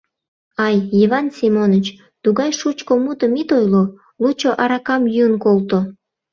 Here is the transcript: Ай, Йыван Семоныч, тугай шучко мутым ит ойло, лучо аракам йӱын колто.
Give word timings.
Ай, 0.65 0.75
Йыван 0.99 1.27
Семоныч, 1.37 1.85
тугай 2.23 2.51
шучко 2.59 2.93
мутым 3.03 3.33
ит 3.41 3.49
ойло, 3.57 3.83
лучо 4.21 4.51
аракам 4.63 5.03
йӱын 5.13 5.35
колто. 5.43 5.79